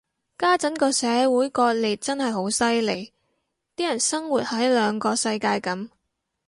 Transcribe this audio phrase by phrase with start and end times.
[0.35, 3.13] 家陣個社會割裂真係好犀利，
[3.75, 5.89] 啲人生活喺兩個世界噉